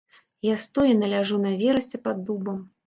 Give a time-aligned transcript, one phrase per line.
[0.47, 2.59] Я стоена ляжу на верасе пад дубам.